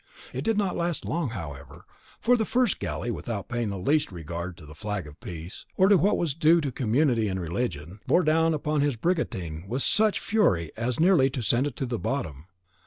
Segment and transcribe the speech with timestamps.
[0.33, 1.85] It did not last long however;
[2.19, 5.89] for the first galley, without paying the least regard to the flag of peace, or
[5.89, 9.83] to what was due to a community in religion, bore down upon his brigantine with
[9.83, 12.47] such fury as nearly to send it to the bottom.